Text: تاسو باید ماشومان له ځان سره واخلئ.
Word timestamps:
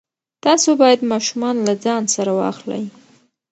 تاسو 0.45 0.69
باید 0.81 1.01
ماشومان 1.11 1.55
له 1.67 1.73
ځان 1.83 2.03
سره 2.15 2.31
واخلئ. 2.39 2.83